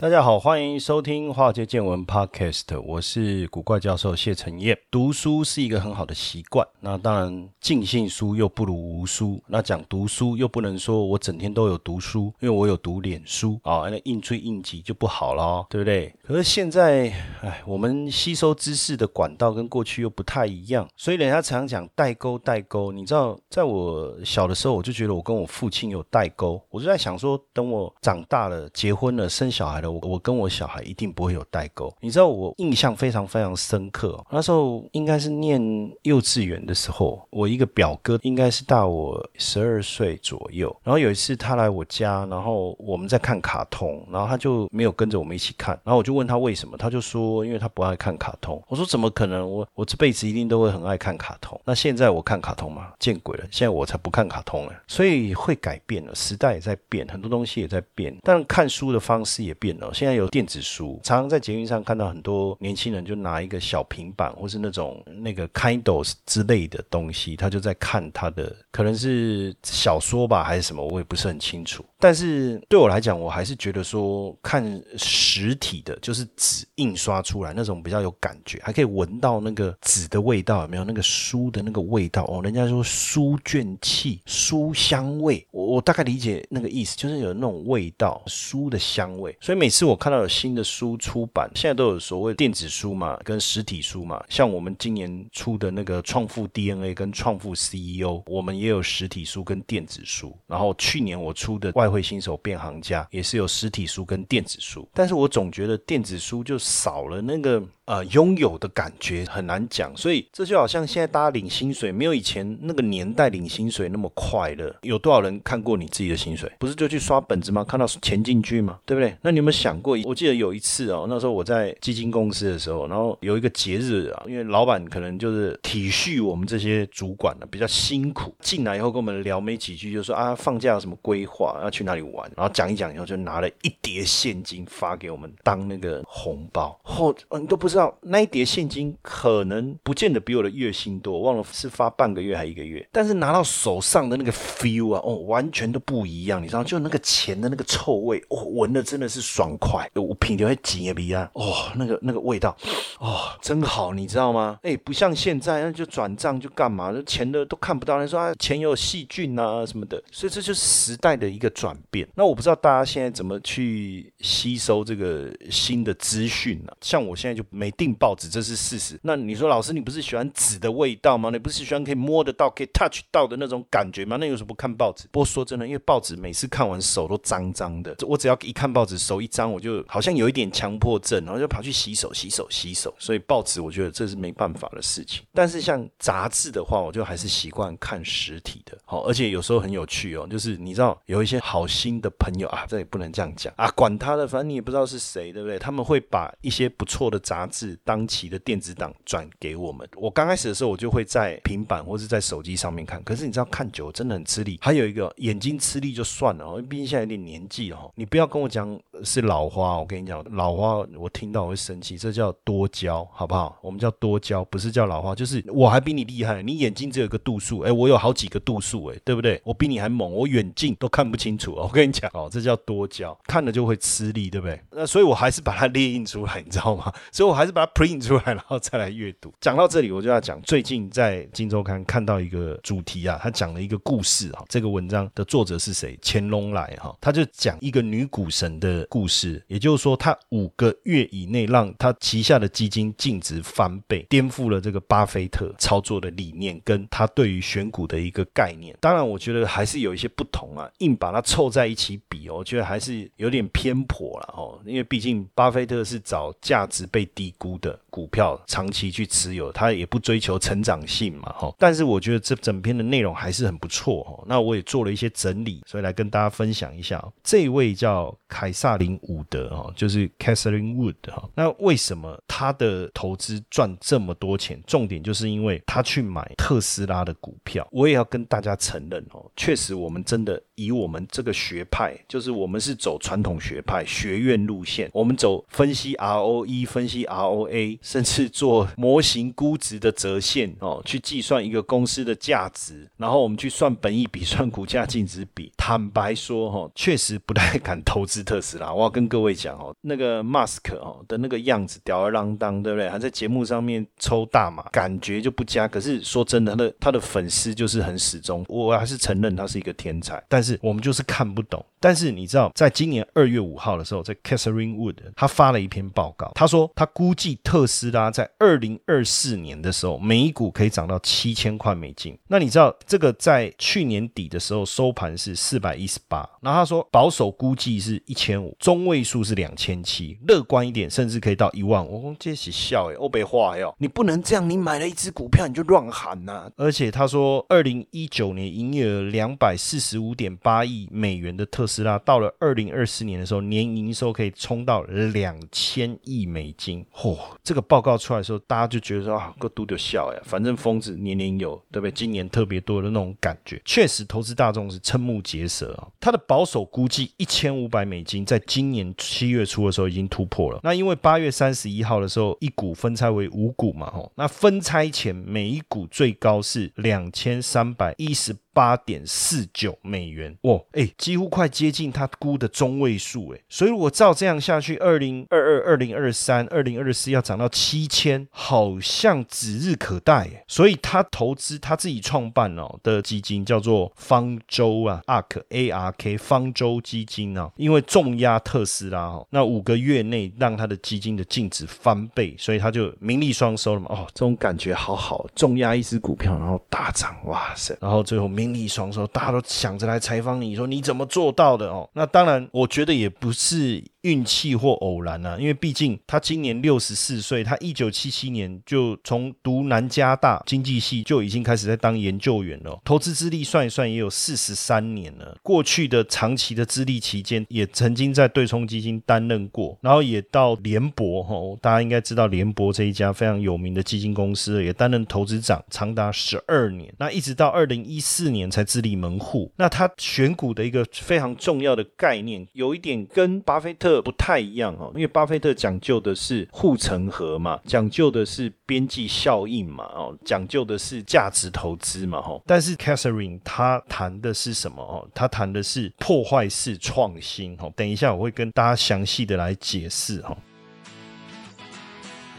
[0.00, 4.74] 大家好，欢迎收听《华尔街见闻》Podcast，我是古怪教授谢承彦。
[4.90, 9.38] 读书是一个很好的习惯，那当然尽信书又不如无书。
[9.46, 16.10] 那讲读书又不能说我整天都有读书，因为我有读脸书啊，那硬吹硬挤就不好了，对不对？
[16.22, 22.90] 可是现在，哎，我们吸收知识的管道跟过去又不太一样，所以人家常讲代沟，代沟。
[22.90, 29.89] 你知道，在我小的时候，我就觉得我跟我父亲有代沟，我就在想说，等我长大了、结婚了、生小孩了。
[29.90, 34.22] 我我跟我小孩一定不会有代沟，你知道我印象非常非常深刻。
[34.30, 35.60] 那时候应该是念
[36.02, 40.74] 幼稚园的时候，我一个表哥应该是大我十二岁左右。
[40.84, 45.78] 然后有一次他来我家，然后我们在看卡通，然后他就没有跟着我们一起看。
[45.82, 48.62] 然后我就问他为什么，他就说因为他不爱看卡通。
[48.68, 49.50] 我说怎么可能？
[49.50, 51.58] 我我这辈子一定都会很爱看卡通。
[51.64, 52.92] 那现在我看卡通吗？
[52.98, 53.44] 见鬼了！
[53.50, 54.72] 现在我才不看卡通了。
[54.86, 59.70] 所以会改变了，时代也在变，很多东西也在变，但看书的方式也变。
[59.92, 71.84] 现在有电子书，常常在捷运上看到很多年轻人就拿一个小平板，或是那种那个 Kindles 之类的东西，他就在看他的，可能是小说吧，还是什么，我也不是很清楚。
[71.98, 82.24] 但是对我来讲，我还是觉得说看实体的，就是纸印刷出来那种比较有感觉，还可以闻到那个纸的味道，有没有那个书的那个味道？
[82.24, 89.36] 哦，人家说书卷气、书香味，我我大概理解那个意思，就是有那种味道，书的香味。
[89.40, 94.22] 所以每次我看到有新的书出版，现在都有所谓电子书嘛，跟实体书嘛。
[94.28, 100.36] 像我们今年出的那个创富 DNA 跟创富 CEO，我们也有实体书跟电子书。
[100.46, 109.96] 然后去年我出的外汇新手变行家也是有实体书跟电子书，但是我总觉得电子书就少了那个呃拥有的感觉，很难讲。
[109.96, 114.74] 所以这就好像现在大家领薪水，没有以前那个年代领薪水那么快乐。
[114.82, 116.50] 有多少人看过你自己的薪水？
[116.58, 117.62] 不是就去刷本子吗？
[117.62, 118.78] 看到钱进去吗？
[118.84, 119.16] 对不对？
[119.22, 119.98] 那你们想过？
[120.04, 131.84] 我记得有一次哦，那时候我在基金公司的时候，然后有一个节日啊，因为老板可能就是体恤我们这些主管呢比较辛苦，进来以后跟我们聊没几句，就说啊放假有什么规划，要去。
[131.90, 132.30] 哪里玩？
[132.36, 136.78] 然后讲一讲以后，就拿了一叠现金发给我们当那个红包。
[136.82, 142.86] 后你都不知道那一叠现金可能不见得比我的月薪多，忘了是发半个月还一个月。
[142.92, 146.42] 但是拿到手上的那个 feel 啊，哦，完全都不一样。
[146.42, 149.88] 你知道，就那个钱的那个臭味，哦，闻的真的是爽快。
[149.94, 152.56] 我品流会紧也鼻啊，哦，那个那个味道，
[152.98, 154.58] 哦，真好，你知道吗？
[154.62, 156.90] 哎，不像现在，那就转账就干嘛？
[156.92, 157.98] 那钱的都看不到。
[157.98, 161.50] 人说啊，钱有细菌啊什么的，所以这就是时代的一个。
[161.60, 166.72] 转变，那我不知道大家现在怎么去吸收这个新的资讯呢？
[166.80, 168.98] 像我现在就没订报纸，这是事实。
[169.02, 171.30] 那你说老师，你不是喜欢纸的味道吗？
[171.30, 174.16] 你不是喜欢可以摸得到、可以 touch 到的那种感觉吗？
[174.16, 175.08] 那有什么不看报纸？
[175.10, 182.94] 不过说真的，因为报纸每次看完手都脏脏的，我只要一看报纸手一脏，我就好像有一点强迫症，然后就跑去洗手、洗手、洗手。
[182.98, 185.22] 所以报纸我觉得这是没办法的事情。
[185.34, 188.78] 但是像杂志的话，我就还是习惯看实体的。
[188.84, 191.38] 好，而且有时候很有趣哦，就是你知道有一些。
[191.40, 195.58] 好心的朋友啊，这也不能这样讲啊，管他他的，反正你也不知道是谁，对不对？
[195.58, 199.88] 他们会把一些不错的杂志当期的电子档转给我们。
[199.96, 203.02] 我刚开始的时候，我就会在平板或者在手机上面看。
[203.04, 204.58] 可是你知道，看久真的很吃力。
[204.60, 207.92] 还有一个眼睛吃力就算了因为，毕竟现在有点年纪哦。
[207.94, 211.96] 你不要跟我讲是老花，我跟你讲，老花我听到我会生气。
[211.98, 213.58] 这叫多焦，好不好？
[213.62, 215.14] 我们叫多焦，不是叫老花。
[215.14, 219.40] 就是我还比你厉害，你眼睛只有一个度数，哎，我有好几个度数，哎，对不对？
[219.44, 221.52] 我比你还猛，我远近都看不清楚。
[221.52, 224.58] 我跟你讲哦，这叫多焦，看了就会吃资历，对不对？
[224.70, 226.90] 那所以我还是把它列印出来，你知道吗？
[227.12, 229.30] 所以我还是把它 print 出来，然后再来阅读。
[229.40, 234.42] 讲到这里，我就要讲最近在《金周刊》看到一个主题啊，他讲了一个故事啊。
[234.48, 235.98] 这个文章的作者是谁？
[236.02, 248.74] 乾隆来哈，他就讲一个女股神的故事，也就是说，他五个月以内让他旗下的基金净值翻倍，颠覆了这个巴菲特操作的理念，跟他对于选股的一个概念。
[248.80, 261.52] 当然，我觉得还是有一些不同啊，硬把它凑在一起比，我觉得还是有点偏婆了哦，因为毕竟巴菲特是找价值被低估的股票长期去持有，他也不追求成长性嘛哈。
[261.58, 264.24] 但是我觉得这整篇的内容还是很不错哦。
[264.26, 267.04] 那我也做了一些整理，所以来跟大家分享一下。
[267.24, 271.28] 这位叫凯撒琳·伍德哈，就是 Catherine Wood 哈。
[271.34, 274.62] 那为什么他的投资赚这么多钱？
[274.66, 277.66] 重点就是因为他去买特斯拉的股票。
[277.72, 295.52] 我也要跟大家承认哦，确实我们真的以我们这个学派，就是我们是走传统学派学院路线，我们走分析 ROE、分析 ROA，甚至做模型估值的折现哦，去计算一个公司的价值，然后我们去算本益比、算股价净值比。
[295.56, 298.72] 坦白说哈，确实不太敢投资特斯拉。
[298.72, 302.88] 我要跟各位讲哦，那个 Mask 哦的那个样子吊儿郎当，对不对？
[302.88, 305.68] 还在节目上面抽大麻，感觉就不佳。
[305.68, 310.22] 可是说真的，他的他的粉丝就是很始终，我还是承认他是一个天才。
[310.28, 311.64] 但是我们就是看不懂。
[311.78, 322.18] 但是你知道，在今年二月五号的时候，在 Catherine Wood 他发了一篇报告，他说他估计特斯拉在二零二四年的时候，每股可以涨到七千块美金。
[322.28, 331.82] 那你知道这个在去年底的时候收盘是四百一十八，然后他说保守估计是一千五，中位数是两千七，乐观一点甚至可以到一万。
[331.86, 336.50] 我讲这是笑哎，欧北话哟，你不能这样，你买了一只股票你就乱喊呐。
[336.56, 341.70] 而且他说二零一九年营业额两百四十五点八亿美元的特。
[341.70, 346.84] 斯拉到了二零二四年的时候，年年营收可以冲到两千亿美金。
[346.94, 351.90] 嚯，这个报告出来的时候，大家就觉得说啊，个嘟就笑呀，反正疯子年年有，对不对？
[351.92, 355.88] 今年特别多的那种感觉，确实投资大众是瞠目结舌啊。
[356.00, 360.60] 他的保守估计一千五百美金，在今年七月初的时候已经突破了。
[360.62, 368.36] 那因为八月三十一号的时候，一股分拆为五股嘛，吼，那分拆前每一股最高是两千三百一十。
[368.52, 380.44] 八点四九美元，哇，哎，几乎快接近他估的中位数，哎，所以如果照这样下去，二零二二、二零二三、二零二四要涨到七千，好像指日可待。
[380.48, 393.86] 所以他投资他自己创办哦的基金叫做方舟啊，ARK A R K 方舟基金啊，因为重压特斯拉哦，那五个月内让他的基金的净值翻倍，所以他就名利双收了嘛。
[393.90, 398.30] 哦，这种感觉好好，重压一只股票然后大涨，哇塞，然后最后。
[398.40, 401.88] 名利双收，大家都想着来采访你，说你怎么做到的哦？
[401.92, 403.84] 那当然，我觉得也不是。
[404.02, 415.36] 运气或偶然啊，因为毕竟他今年六十四岁，他一九七七年就从读南加大经济系就已经开始在当研究员了，投资资历算一算也有四十三年了。
[415.42, 426.90] 过去的长期的资历期间，也曾经在对冲基金担任过，然后也到联博哈，大家应该知道联博这一家非常有名的基金公司，也担任投资长长达十二年。
[426.98, 429.52] 那一直到二零一四年才自立门户。
[429.56, 433.89] 那他选股的一个非常重要的概念，有一点跟巴菲特。
[434.02, 442.38] 不太一样哦，因为巴菲特讲究的是护城河嘛，讲究的是边际效应嘛，哦，讲究的是价值投资嘛，哈。
[442.44, 445.08] 但是 Catherine 他谈的是什么哦？
[445.14, 447.72] 他谈的是破坏式创新，哦。
[447.74, 450.36] 等一下我会跟大家详细的来解释，哈。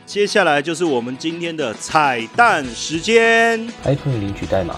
[0.06, 4.78] 接下来就是我们今天的彩蛋时间，iPhone 领取代码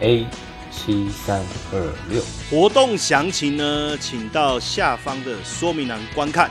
[0.00, 0.26] A。
[0.72, 6.50] 七三二六，活动详情呢，请到下方的说明栏观看。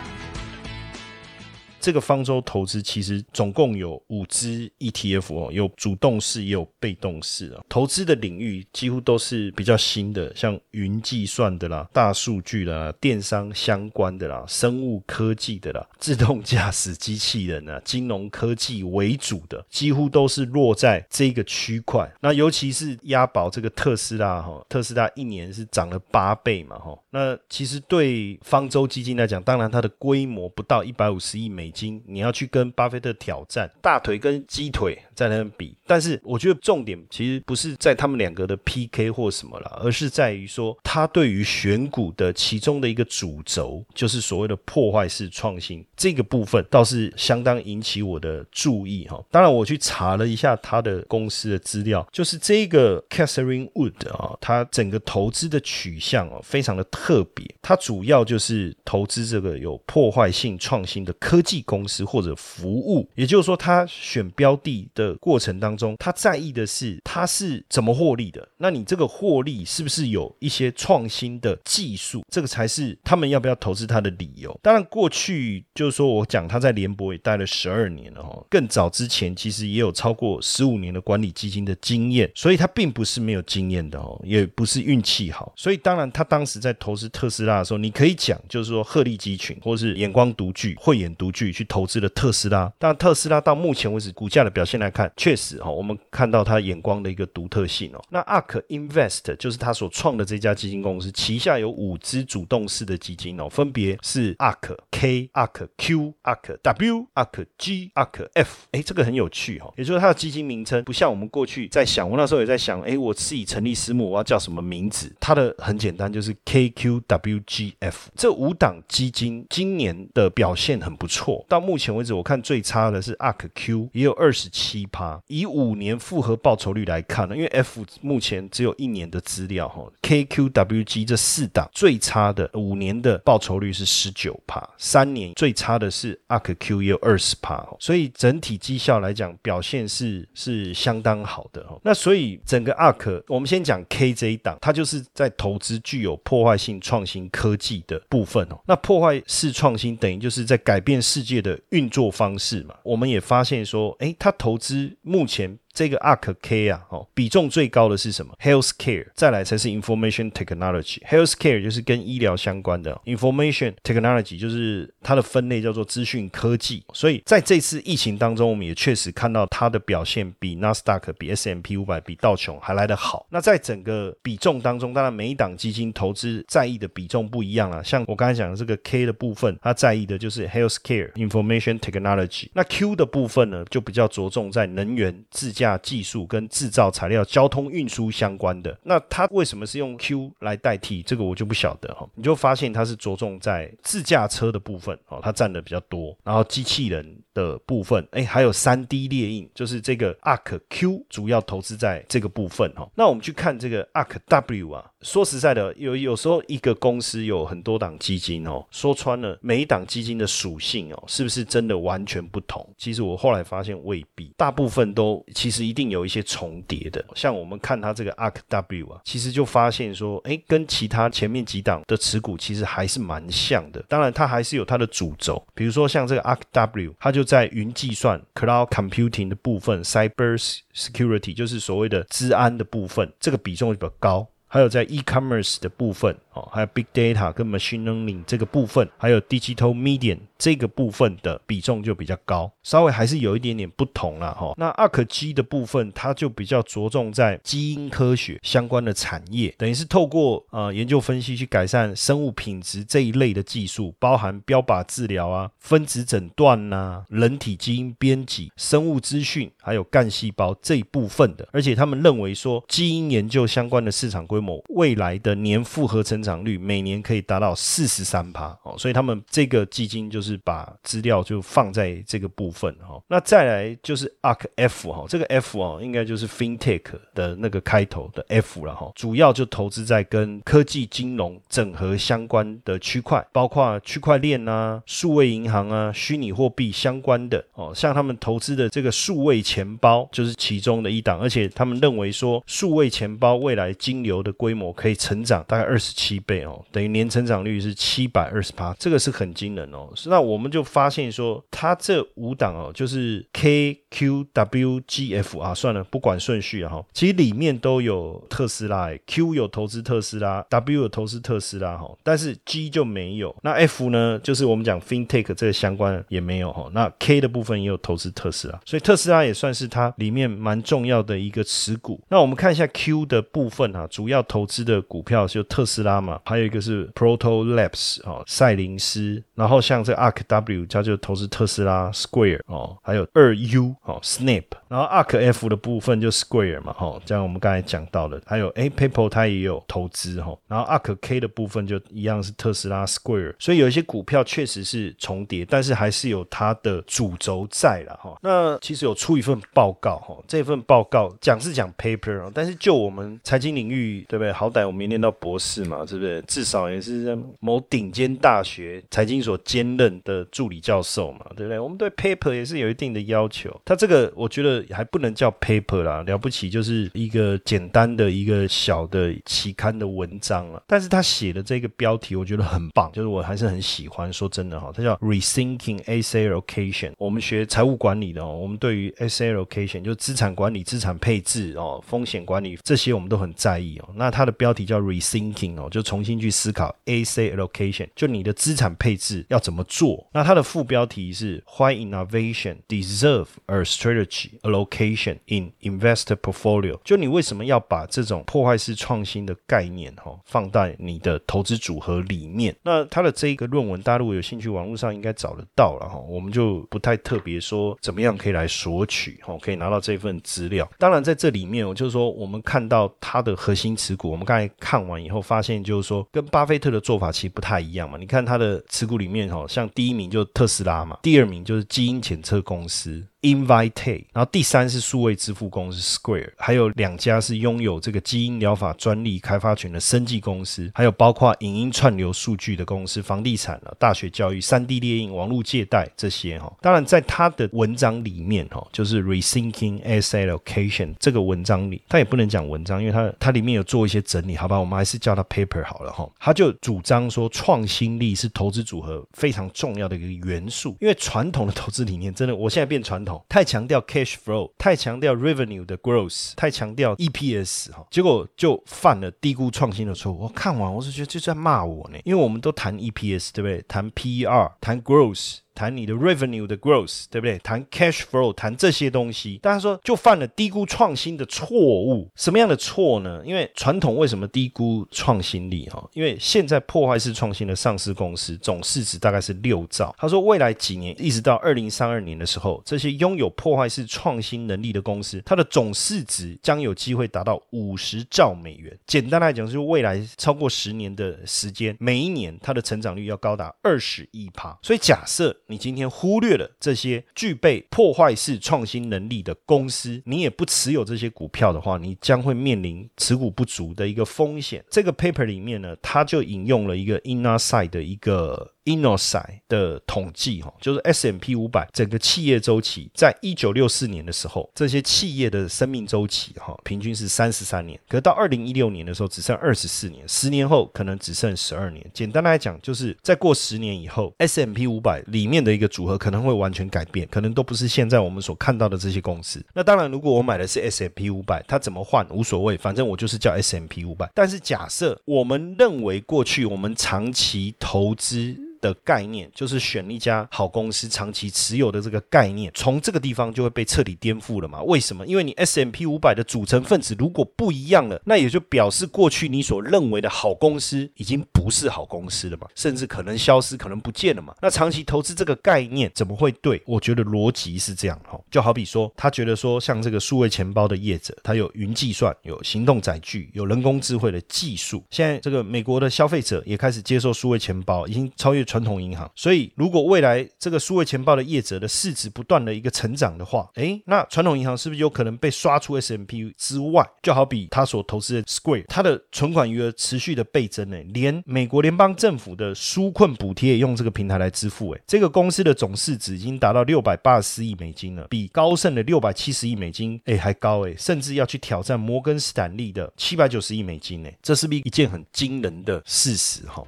[1.82, 7.64] 这个方舟投资其实总共有五支 ETF 哦，有主动式也有被动式啊。
[7.68, 22.10] 投资的领域几乎都是比较新的，像云计算的啦、大数据啦、电商相关的啦、生物科技的啦、自动驾驶机器人啊、金融科技为主的，几乎都是落在这个区块。
[22.22, 26.98] 那尤其是押宝这个特斯拉哈，特斯拉一年是涨了八倍嘛哈。
[27.14, 31.70] 那其实对方舟基金来讲，当然它的规模不到一百五十亿美。
[31.72, 49.24] 金，你要去跟巴菲特挑战，大腿跟鸡腿在那边比，但是我觉得重点其实不是在他们两个的 PK 或什么了，而是在于说他对于选股的其中的一个主轴，就是所谓的破坏式创新这个部分，倒是相当引起我的注意哈。
[49.30, 61.62] 当然，我去查了一下他的公司的资料，就是这个 Catherine Wood 啊，他整个投资的取向哦，非常的特别，他主要就是投资这个有破坏性创新的科技。
[61.64, 68.48] 公司或者服务，也就是说，他选标的的过程当中，他在意的是他是怎么获利的。
[68.58, 72.24] 那你这个获利是不是有一些创新的技术？
[72.30, 74.58] 这个才是他们要不要投资他的理由。
[74.62, 85.52] 当然，过去就是说我讲他在联博也待了十二年了哈，更早之前其实也有超过十五年的管理基金的经验，所以他并不是没有经验的哦，也不是运气好。
[85.56, 92.72] 所以当然，他当时在投资特斯拉的时候，你可以讲就是说鹤立鸡群，或是眼光独具、慧眼独具去投资了特斯拉。
[92.78, 98.04] 但特斯拉到目前为止股价的表现来看，确实哈，我们看到他眼光的一个独特性哦。
[98.10, 108.68] 那 ARK Invest 就是他所创的这家基金公司，旗下有五支主动式的基金哦，分别是 ARK K、ARK Q、ARK W、ARK G、ARK F。
[108.72, 115.14] 哎，这个很有趣哈，也就是它的基金名称不像我们过去在想，我那时候也在想，哎，我自己成立私募，我要叫什么名字？
[115.20, 118.10] 它的很简单，就是 K、Q、W、G、F。
[118.16, 125.22] 这五档基金今年的表现很不错，到目前为止，我看最差的是 ARK Q，也有二十七趴。
[125.28, 137.66] 以五年复合报酬率来看呢，因为 F 目前只有一年的资料哈，K、Q、W、G 这四档最差的五年的报酬率是十九趴，三年最差的是 ARK Q，也有二十趴。
[137.80, 141.78] 所以整体绩效来讲，表现是是相当好的哈。
[141.84, 148.60] 那所以整个 ARK，我们先讲 KJ 档，它就是在投资具有破坏性创新科技的部分哦。
[148.66, 152.76] 那破坏式创新等于就是在改变世界的运作方式嘛。
[152.84, 154.71] 我们也发现说，诶，它投资
[155.02, 155.58] 目前。
[155.74, 161.00] 这个 ARK K 啊，哦，比重最高的是什么？Healthcare，再来才是 Information Technology。
[161.04, 166.84] Healthcare 就是跟医疗相关的，Information Technology 就是它的分类叫做资讯科技。
[166.94, 173.26] 所以在这次疫情当中，我们也确实看到它的表现比 Nasdaq、比 S M P 五百、比道琼还来得好。
[173.30, 177.82] 那在整个比重当中，当然每一档基金投资在意的比重不一样啊。
[177.82, 182.50] 像我刚才讲的这个 K 的部分，它在意的就是 Healthcare、Information Technology。
[182.54, 185.54] 那 Q 的部分呢，就比较着重在能源自。
[185.62, 191.02] 架技术跟制造材料、交通运输相关的，那它为什么是用 Q 来代替？
[191.04, 192.08] 这个我就不晓得哈。
[192.16, 202.90] 你就发现它是着重在自驾车的部分哦，它占的比较多，然后机器人的部分，哎，还有三 D 列印，就是这个 ARK Q 主要投资在这个部分哈。
[202.96, 204.91] 那我们去看这个 ARK W 啊。
[205.02, 212.68] 说实在的，有有时候一个公司有很多档基金哦，说穿了，每一档基金的属性哦，是不是真的完全不同？
[212.78, 217.04] 其实我后来发现未必，大部分都其实一定有一些重叠的。
[217.16, 223.84] 像我们看它这个 ARK W 啊，其实就发现说，哎，跟其他前面几档的持股其实还是蛮像的。
[223.90, 234.28] 当然，它还是有它的主轴，比如说像这个 ARK W，它就在云计算 （Cloud Computing） 的部分，Cyber Security 就是所谓的治安的部分，这个比重比较高。
[234.54, 236.14] 还有在 e-commerce 的部分。
[236.34, 244.54] 哦，还有 big data 跟 machine learning 这个部分，还有 digital media 这个部分的比重就比较高，稍微还是有一点点不同了哈。
[244.58, 261.46] 那 ARK G 的部分，它就比较着重在基因科学相关的产业，等于是透过呃研究分析去改善生物品质这一类的技术，包含标靶治疗啊、分子诊断呐、人体基因编辑、生物资讯，还有干细胞这一部分的。
[261.52, 266.21] 而且他们认为说，基因研究相关的市场规模，未来的年复合成。
[266.22, 273.02] 增长率每年可以达到四十三趴哦，所以他们这个基金就是把资料就放在这个部分哈。
[273.08, 276.84] 那再来就是 ARK F 哈，这个 F 哦应该就是 FinTech
[277.16, 287.74] 的那个开头的 F 了哈，主要就投资在跟科技金融整合相关的区块，包括区块链啊、数位银行啊、虚拟货币相关的哦。
[287.74, 296.11] 像他们投资的这个数位钱包就是其中的一档，而且他们认为说数位钱包未来金流的规模可以成长大概二十七。
[296.12, 299.88] 七倍哦，等于年成长率是七百二十八，这个是很惊人哦。
[300.08, 313.34] 那我们就发现说，它这五档哦，就是 K Q W G F 啊，算了，不管顺序哈，其实里面都有特斯拉，Q 有投资特斯拉，W 有投资特斯拉哈，但是 G 就没有。
[313.42, 316.70] 那 F 呢，就是我们讲 FinTech 这个相关也没有哈。
[316.74, 322.02] 那 K 的部分也有投资特斯拉，所以特斯拉也算是它里面蛮重要的一个持股。
[322.10, 326.01] 那我们看一下 Q 的部分啊，主要投资的股票就特斯拉。
[326.02, 340.66] 嘛，还有一个是 Proto Labs 哦，赛灵思，然后像这 Ark W，它就投资特斯拉 Square 哦，还有二 U 哦，Snap，然后 Ark F 的部分就 Square 嘛，哈，这样我们刚才讲到的，还有哎，PayPal 它也有投资哈，然后
[340.66, 348.18] Ark K 的部分就一样是特斯拉 Square，所以有一些股票确实是重叠，但是还是有它的主轴在了哈。
[348.22, 354.32] 那其实有出一份报告哈，这份报告讲是讲 paper，但是就我们财经领域对不对？
[354.32, 355.86] 好歹我们念到博士嘛。
[355.92, 356.22] 是不是？
[356.28, 361.60] 至少也是在某顶尖大学财经所兼任的助理教授嘛，对不对？
[361.60, 363.56] 我们对 paper 也是有一定的要求。
[363.66, 370.64] 他这个我觉得还不能叫 paper 啦，了不起就是一个简单的一个小的期刊的文章了。
[370.68, 374.12] 但是他写的这个标题我觉得很棒，就是我还是很喜欢。
[374.12, 376.92] 说真的哈，它叫 rethinking asset allocation。
[376.98, 383.90] 我们学财务管理的哦，我们对于 asset allocation 就资产管理、资产配置哦、风险管理这些我们都很在意哦。
[383.96, 390.08] 那它的标题叫 rethinking 哦，就重新去思考 asset allocation，就你的资产配置要怎么做。
[390.14, 396.80] 那它的副标题是 Why innovation deserve a strategy allocation in investor portfolio？
[396.84, 402.56] 就你为什么要把这种破坏式创新的概念哈放在你的投资组合里面？
[402.64, 405.98] 那它的这一个论文，大家如果有兴趣，网络上应该找得到了哈。
[406.00, 410.70] 我们就不太特别说怎么样可以来索取哈，可以拿到这份资料。
[410.78, 417.98] 当然在这里面，我就是说我们看到它的核心持股，我们刚才看完以后发现，就就是说跟巴菲特的做法其实不太一样嘛。
[417.98, 423.02] 你看他的持股里面哈，像第一名就是特斯拉嘛，第二名就是基因检测公司。
[423.22, 436.52] Invite，然后第三是数位支付公司 Square，还有两家是拥有这个基因疗法专利开发权的生技公司，还有包括影音串流数据的公司、房地产了、大学教育、三 D 列印、网络借贷这些哈。
[436.62, 446.10] 当然，在他的文章里面哈，就是 Rethinking Asset Allocation 这个文章里，他也不能讲文章，因为他他里面有做一些整理，好吧，我们还是叫他 paper 好了哈。
[446.20, 453.11] 他就主张说，创新力是投资组合非常重要的一个元素，因为传统的投资理念真的，我现在变传统。
[453.30, 460.20] 太强调 cash flow，太强调 revenue 的 growth，太强调 EPS 哈，结果就犯了低估创新的错误。
[460.20, 463.62] 我看完我是觉得就在骂我呢，因为我们都谈 EPS 对不对？
[463.68, 465.38] 谈 PER，谈 growth。
[465.62, 467.38] 谈你的 revenue 的 growth，对不对？
[467.38, 472.10] 谈 cash flow，谈这些东西，大家说就犯了低估创新的错误。
[472.16, 473.22] 什么样的错呢？
[473.24, 475.70] 因为传统为什么低估创新力？
[475.70, 479.94] 哈，因为现在破坏式创新的上市公司总市值大概是六兆。
[480.00, 488.76] 他说未来几年一直到二零三二年的时候，这些拥有破坏式创新能力的公司，它的总市值将有机会达到五十兆美元。
[488.88, 494.58] 简单来讲，就是未来超过十年的时间，每一年它的成长率要高达二十亿趴。
[494.64, 504.64] 所以假设你今天忽略了这些具备破坏式创新能力的公司，你也不持有这些股票的话，你将会面临持股不足的一个风险。
[504.70, 508.54] 这个 paper 里面呢，它就引用了一个 Inner Side 的一个。
[508.66, 517.80] Innosai 的统计哈，就是 S M P 五百整个企业周期，在一九六四年的时候，这些企业的生命周期哈，平均是三十三年。
[517.90, 521.84] 可到二零一六年的时候，只剩二十四年，十年后可能只剩十二年。
[521.92, 529.44] 简单来讲，就是在过十年以后，S M P 五百里面的一个组合可能会完全改变，可能都不是现在我们所看到的这些公司。
[529.56, 534.08] 那当然，如果我买的是 S M P 五百，它怎么换无所谓，反正我就是叫 S M P 五百。
[534.14, 538.51] 但是假设我们认为过去我们长期投资。
[538.62, 544.62] 的概念就是选一家好公司长期持有的这个概念，从这个地方就会被彻底颠覆了嘛？
[544.62, 545.06] 为什么？
[545.08, 552.48] 因为你 S M P 五百的组成分子如果不一样了，那也就表示过去你所认为的好公司已经不是好公司了嘛？
[552.54, 554.36] 甚至可能消失，可能不见了嘛？
[554.40, 556.62] 那长期投资这个概念怎么会对？
[556.68, 568.46] 我觉得逻辑是这样哈，就好比说，他觉得说，像这个数位钱包的业者，他有云计算、有行动载具、有人工智慧的技术，现在这个美国的消费者也开始接受数位钱包，已经超越。
[568.52, 576.86] 传统银行，所以如果未来这个数位钱包的业者的市值不断的一个成长的话，诶，那传统银行是不是有可能被刷出 S M P 之外？
[577.02, 596.46] 就好比他所投资的 Square，它的存款余额持续的倍增呢，连美国联邦政府的纾困补贴也用这个平台来支付，诶，这个公司的总市值已经达到六百八十四亿美金了，比高盛的六百七十亿美金诶还高诶，甚至要去挑战摩根斯坦利的七百九十亿美金呢，这是不是一件很惊人的事实？
[596.48, 596.62] 哈。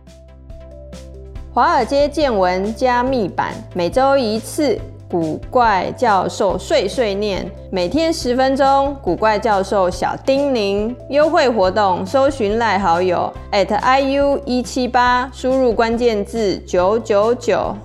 [1.56, 4.76] 华尔街见闻加密版，每周一次，
[5.08, 10.96] 古怪教授碎碎念，每天十分钟，古怪教授小叮咛。
[11.12, 17.76] 优惠活动，搜寻赖好友 at iu 一七八，输入关键字九九九。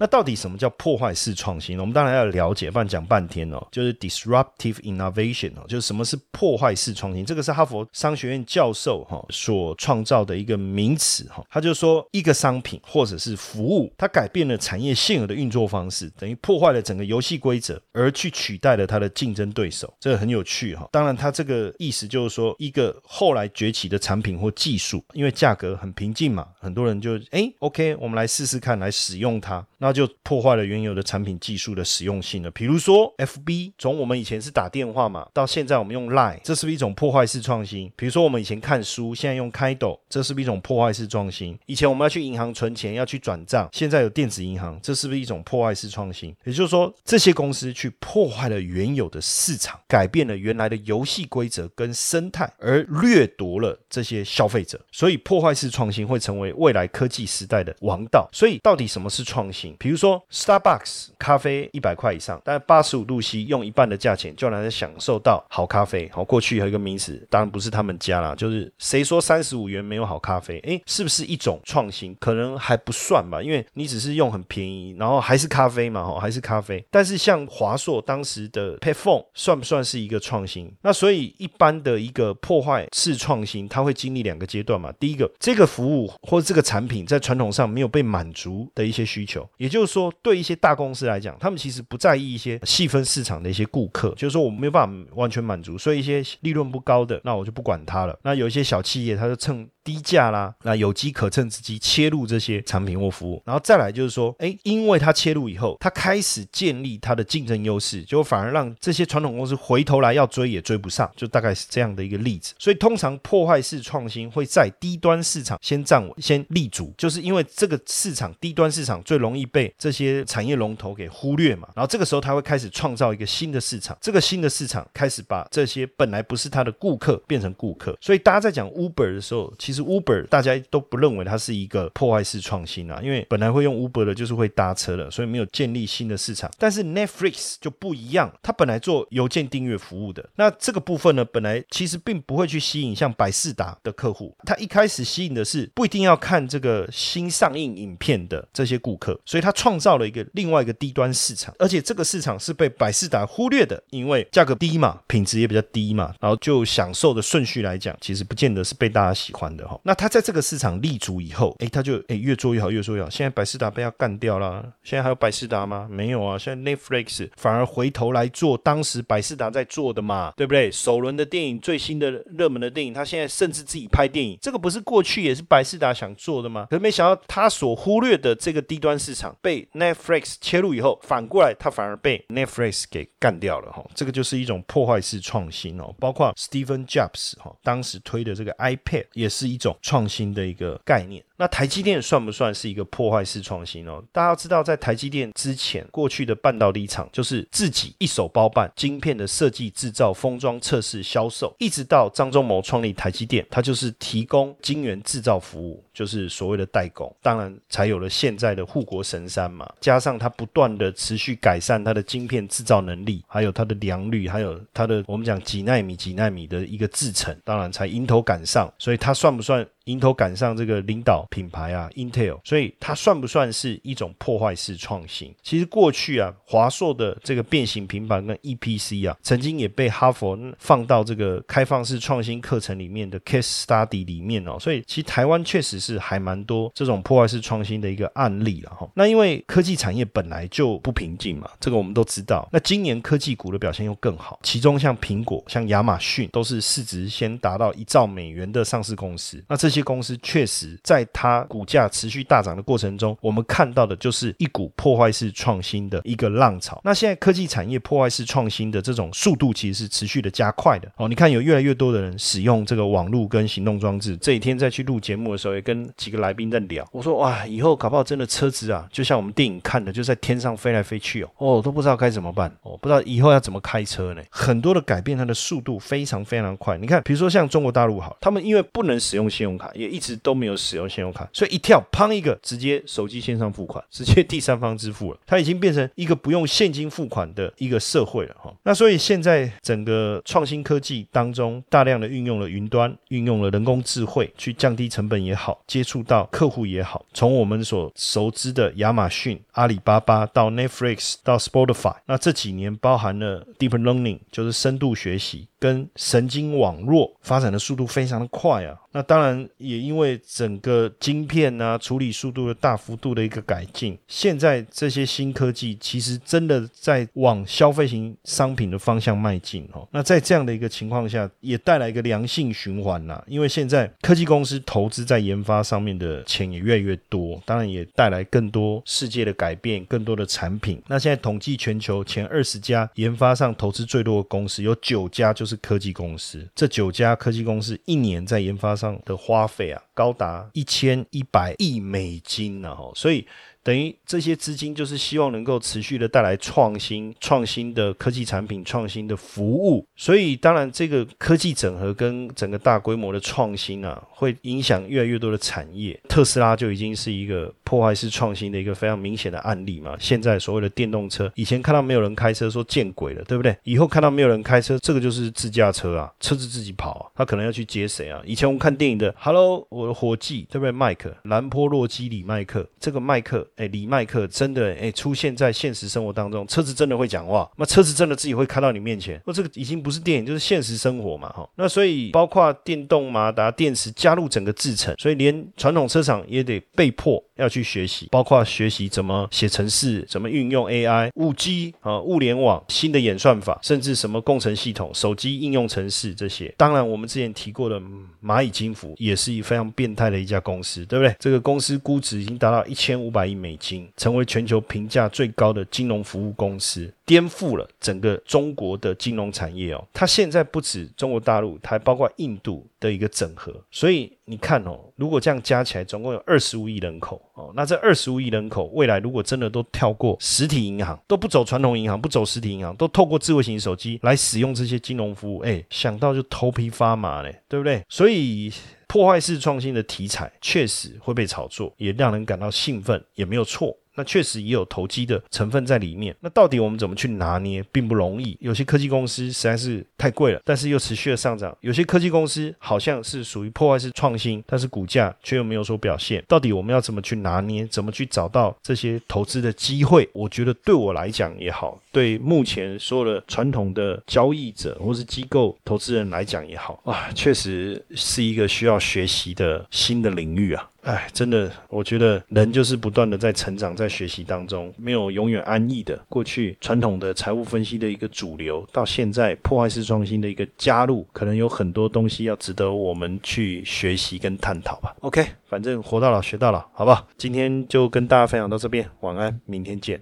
[0.00, 1.82] 那到底什么叫破坏式创新呢？
[1.82, 3.62] 我们当然要了解，不然讲半天哦。
[3.70, 7.22] 就是 disruptive innovation 哦，就是什么是破坏式创新？
[7.22, 11.44] 这个是哈佛商学院教授哈所创造的一个名词哈。
[11.50, 19.92] 他就说，一个商品或者是服务，它改变了产业现有的运作方式，等于破坏了整个游戏规则，而去取代了它的竞争对手。
[20.00, 20.88] 这个很有趣哈。
[20.90, 29.62] 当然，它这个意思就是说，一个后来崛起的产品或技术，因为价格很平静嘛，很多人就哎，OK，我们来试试看，来使用它。
[29.82, 32.50] 那就破坏了原有的产品技术的实用性了。
[32.50, 37.90] 比如说，FB 从我们以前是打电话嘛，到现在我们用 Line，这是不是一种破坏式创新？
[37.96, 41.58] 比如说我们以前看书，现在用开斗，这是不是一种破坏式创新？
[41.64, 46.36] 以前我们要去银行存钱，要去转账，现在有电子银行，这是不是一种破坏式创新？
[46.44, 54.78] 也就是说，这些公司去破坏了原有的市场，改变了原来的游戏规则跟生态，而掠夺了这些消费者。
[54.92, 58.28] 所以，破坏式创新会成为未来科技时代的王道。
[58.30, 59.69] 所以，到底什么是创新？
[59.78, 66.08] 比如说，Starbucks 咖啡一百块以上，但八十五度 C 用一半的价钱就能享受到好咖啡。
[66.12, 70.58] 好，过去有一个名词，当然不是他们家啦，就是谁说三十五元没有好咖啡？
[70.60, 72.16] 诶，是不是一种创新？
[72.20, 76.84] 可能还不算吧，因为你只是用很便宜，然后还是咖啡嘛，哈，还是咖啡。
[76.90, 80.72] 但是像华硕当时的 p a p h o n e 算不算是一个创新？
[80.82, 84.92] 那所以一般的一个破坏式创新，它会经历两个阶段嘛。
[84.98, 98.18] 第一个，这个服务或这个产品在传统上没有被满足的一些需求，也就是说，对一些大公司来讲，他们其实不在意一些细分市场的一些顾客，就是说我没有办法完全满足，所以一些利润不高的，那我就不管它了。
[98.22, 112.54] 那有一些小企业，他就趁低价啦，那有机可乘之机切入这些产品或服务，然后再来就是说，哎，因为它切入以后，它开始建立它的竞争优势，就反而让这些传统公司回头来要追也追不上，就大概是这样的一个例子。
[112.58, 121.68] 所以通常破坏式创新会在低端市场先站稳、先立足，就是因为这个市场低端市场最容易被这些产业龙头给忽略嘛。
[121.74, 127.96] 然后这个时候他会开始创造一个新的市场，这个新的市场开始把这些本来不是他的顾客变成顾客。
[128.00, 136.50] 所以大家在讲 Uber 的时候，其实 Uber 大家都不认为它是一个破坏式创新啊，因为本来会用 Uber 的就是会搭车的，所以没有建立新的市场。
[136.58, 159.59] 但是 Netflix 就不一样，它本来做邮件订阅服务的，那这个部分呢，本来其实并不会去吸引像百事达的客户，它一开始吸引的是不一定要看这个新上映影片的这些顾客，所以它创造了一个另外一个低端市场，而且这个市场是被百事达忽略的，因为价格低嘛，品质也比较低嘛，然后就享受的顺序来讲，其实不见得是被大家喜欢的。
[159.66, 159.80] 哈。
[159.84, 163.10] 那他在这个市场立足以后，哎，他就哎越做越好，越做越好。
[163.10, 165.88] 现在百事达被他干掉了，现在还有百事达吗？
[165.90, 166.38] 没有啊。
[166.38, 170.70] 现在 Netflix 反而回头来做当时百事达在做的嘛，对不对？
[170.70, 176.66] 首轮的电影，最新的热门的电影，他现在甚至自己拍电影，这个不是过去也是百事达想做的吗？
[176.70, 183.84] 可是没想到他所忽略的这个低端市场被 Netflix 切入以后，反过来他反而被 Netflix 给干掉了哈。
[183.94, 185.94] 这个就是一种破坏式创新哦。
[185.98, 191.22] 包括 Stephen Jobs 哈，当时推的这个 iPad 也是一种创新的一个概念。
[191.40, 194.04] 那台积电算不算是一个破坏式创新哦？
[194.12, 209.66] 大家要知道，在台积电之前，过去的半导体厂就是自己一手包办晶片的设计、制造、封装、测试、销售，一直到张忠谋创立台积电，他就是提供晶圆制造服务，就是所谓的代工，当然才有了现在的护国神山嘛。
[209.80, 218.70] 加上他不断的持续改善他的晶片制造能力，还有它的良率，还有它的我们讲几纳米、几纳米的一个制程，当然才迎头赶上。
[218.78, 219.66] 所以它算不算？
[219.84, 225.34] 迎头赶上这个领导品牌啊，Intel，所以它算不算是一种破坏式创新？
[225.42, 234.58] 其实过去啊，华硕的这个变形平板跟 EPC 啊，曾经也被哈佛放到这个开放式创新课程里面的 Case Study 里面哦。
[234.60, 238.88] 所以其实台湾确实是还蛮多这种破坏式创新的一个案例了哈。
[238.94, 242.48] 那因为科技产业本来就不平静嘛，这个我们都知道。
[242.52, 249.42] 那今年科技股的表现又更好，其中像苹果、像亚马逊都是市值先达到一兆美元的上市公司。
[249.48, 256.80] 那这些公司确实在它股价持续大涨的过程中，我们看到的就是一股破坏式创新的一个浪潮。
[256.84, 261.08] 那现在科技产业破坏式创新的这种速度其实是持续的加快的哦。
[261.08, 264.16] 你看有越来越多的人使用这个网络跟行动装置。
[264.18, 274.22] 这几天在去录节目的时候，也跟几个来宾在聊，我说哇，以后搞不好真的车子啊，就像我们电影看的，就在天上飞来飞去哦，哦都不知道该怎么办，哦不知道以后要怎么开车呢？
[274.30, 276.76] 很多的改变，它的速度非常非常快。
[276.78, 279.70] 你看，比如说像中国大陆好，他们因为不能使用信用卡。
[279.74, 285.18] 也一直都没有使用信用卡，所以一跳，砰一个，直接手机线上付款，直接第三方支付了。
[285.26, 288.52] 它已经变成一个不用现金付款的一个社会了哈。
[288.64, 297.04] 那所以现在整个创新科技当中，大量的运用了云端，运用了人工智慧去降低成本也好，接触到客户也好。
[297.12, 305.48] 从我们所熟知的亚马逊、阿里巴巴到 Netflix 到 Spotify，那这几年包含了 Deep Learning，就是深度学习。
[305.60, 308.76] 跟神经网络发展的速度非常的快啊。
[308.92, 319.86] 那当然也因为整个晶片啊处理速度的大幅度的一个改进，现在这些新科技其实真的在往消费型商品的方向迈进哦。
[319.92, 323.22] 那在这样的一个情况下，也带来一个良性循环啦。
[323.28, 330.82] 因为现在科技公司投资在研发上面的钱也越来越多，当然也带来更多世界的改变，更多的产品。
[330.88, 336.48] 那现在统计全球前二十家研发上投资最多的公司，有九家就是是科技公司。
[336.54, 343.26] 这九家科技公司一年在研发上的花费啊，高达一千一百亿美金呢，哦，所以。
[343.62, 355.98] 等于这些资金就是希望能够持续的带来创新、创新的科技产品、创新的服务，所以当然这个科技整合跟整个大规模的创新啊，会影响越来越多的产业。
[356.08, 359.94] 特斯拉就已经是一个破坏式创新的一个非常明显的案例嘛。
[360.00, 363.54] 现在所谓的电动车，以前看到没有人开车说见鬼了，对不对？
[363.64, 368.22] 以后看到没有人开车，这个就是自驾车啊，车子自己跑，他可能要去接谁啊？
[368.24, 370.72] 以前我们看电影的，Hello，我的伙计，对不对？
[370.72, 373.46] 麦克兰坡洛基里麦克，这个麦克。
[373.56, 381.48] 哎，李麦克真的哎出现在现实生活当中，车子真的会讲话，那车子真的自己会开到你面前，那这个已经不是电影，就是现实生活嘛哈。
[381.56, 396.52] 那所以包括电动马达、电池加入整个制程，所以连传统车厂也得被迫要去学习，包括学习怎么写程式，怎么运用 AI、五 G 啊、物联网、新的演算法，甚至什么工程系统、手机应用程式这些。
[396.56, 397.80] 当然，我们之前提过的
[398.20, 401.14] 蚂蚁金服也是一非常变态的一家公司，对不对？
[401.20, 403.56] 这个公司估值已经达到一千五百亿美。
[403.60, 409.86] 金成为全球评价最高的金融服务公司，颠覆了整个中国的金融产业哦。
[409.92, 413.54] 它现在不止中国大陆，还包括印度的一个整合。
[413.70, 417.52] 所以你看哦，如果这样加起来，总共有二十五亿人口哦。
[417.54, 427.84] 那这二十五亿人口，未来如果真的都跳过实体银行，都不走传统银行，不走实体银行，都透过智慧型手机来使用这些金融服务，哎，想到就头皮发麻嘞，对不对？
[427.88, 428.52] 所以。
[428.90, 433.72] 破坏式创新的题材确实会被炒作，也让人感到兴奋，也没有错。
[434.00, 436.16] 那确实也有投机的成分在里面。
[436.20, 438.34] 那到底我们怎么去拿捏，并不容易。
[438.40, 446.24] 有些科技公司实在是太贵了，但是又持续的上涨；有些科技公司好像是属于破坏式创新，但是股价却又没有所表现。
[446.26, 447.66] 到底我们要怎么去拿捏？
[447.66, 450.08] 怎么去找到这些投资的机会？
[450.14, 460.69] 我觉得对我来讲也好，对目前所有的传统的交易者或是机构投资人来讲也好，啊，确实是一个需要学习的新的领域啊。
[460.82, 465.98] 哎，真的，我觉得人就是不断的在成长，在学习当中，没有永远安逸的。
[466.08, 474.94] 过去传统的财务分析的一个主流，到现在破坏式创新的一个加入，可能有很多东西要值得我们去学习跟探讨吧。
[475.00, 477.06] OK，反正活到老学到老，好不好？
[477.18, 480.00] 今天就跟大家分享到这边，晚安，明天见。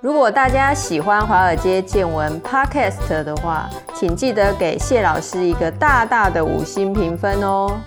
[0.00, 7.78] 如果大家喜欢华尔街见闻 Podcast 的话，请记得给谢老师一个大大的五星评分哦。